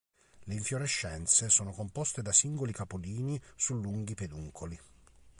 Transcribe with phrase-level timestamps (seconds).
[0.47, 4.75] Le infiorescenze sono composte da singoli capolini su lunghi peduncoli.